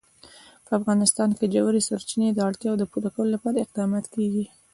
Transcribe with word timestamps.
په 0.65 0.71
افغانستان 0.79 1.29
کې 1.37 1.45
د 1.47 1.53
ژورې 1.63 1.81
سرچینې 1.87 2.29
د 2.33 2.39
اړتیاوو 2.47 2.89
پوره 2.91 3.09
کولو 3.13 3.33
لپاره 3.35 3.57
اقدامات 3.65 4.05
کېږي. 4.15 4.45